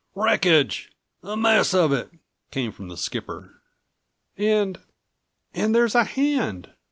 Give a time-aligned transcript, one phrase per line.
[0.15, 0.89] "Wreckage!
[1.21, 2.09] A mass of it!"
[2.49, 3.61] came from the skipper.
[4.35, 6.71] "And—and there's a hand!"